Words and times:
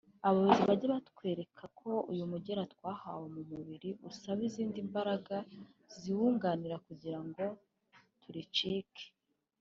abayobozi…bajye 0.27 0.87
batwereka 0.93 1.63
ko 1.79 1.91
uyu 2.11 2.23
mugera 2.31 2.63
twahawe 2.73 3.25
mu 3.35 3.41
mubiri 3.51 3.89
usaba 4.09 4.41
izindi 4.49 4.77
mbaraga 4.89 5.37
zitwunganira 5.99 6.75
kugira 6.87 7.19
ngo 7.27 7.45
turicike 8.21 9.03